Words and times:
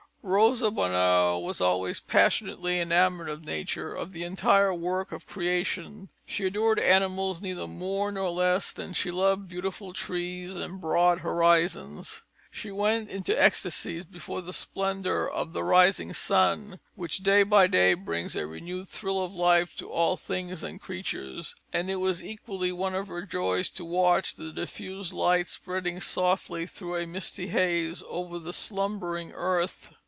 Rosa 0.23 0.69
Bonheur 0.69 1.39
was 1.39 1.59
always 1.59 1.99
passionately 1.99 2.79
enamoured 2.79 3.27
of 3.27 3.43
nature, 3.43 3.91
of 3.95 4.11
the 4.11 4.21
entire 4.21 4.71
work 4.71 5.11
of 5.11 5.25
creation. 5.25 6.09
She 6.27 6.45
adored 6.45 6.77
animals 6.77 7.41
neither 7.41 7.65
more 7.65 8.11
nor 8.11 8.29
less 8.29 8.71
than 8.71 8.93
she 8.93 9.09
loved 9.09 9.49
beautiful 9.49 9.93
trees 9.93 10.55
and 10.55 10.79
broad 10.79 11.21
horizons; 11.21 12.21
she 12.51 12.69
went 12.69 13.09
into 13.09 13.33
ecstacies 13.35 14.05
before 14.05 14.41
the 14.43 14.53
splendour 14.53 15.27
of 15.27 15.53
the 15.53 15.63
rising 15.63 16.13
sun 16.13 16.79
which 16.93 17.23
day 17.23 17.41
by 17.41 17.65
day 17.65 17.95
brings 17.95 18.35
a 18.35 18.45
renewed 18.45 18.87
thrill 18.87 19.23
of 19.23 19.33
life 19.33 19.75
to 19.77 19.89
all 19.89 20.17
things 20.17 20.61
and 20.61 20.79
creatures; 20.81 21.55
and 21.73 21.89
it 21.89 21.95
was 21.95 22.23
equally 22.23 22.71
one 22.71 22.93
of 22.93 23.07
her 23.07 23.23
joys 23.23 23.71
to 23.71 23.83
watch 23.83 24.35
the 24.35 24.51
diffused 24.51 25.13
light 25.13 25.47
spreading 25.47 25.99
softly 25.99 26.67
through 26.67 26.95
a 26.95 27.07
misty 27.07 27.47
haze 27.47 28.03
over 28.07 28.37
the 28.37 28.53
slumbering 28.53 29.31
earth. 29.31 29.91